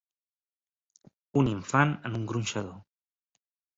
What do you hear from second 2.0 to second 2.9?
en un gronxador.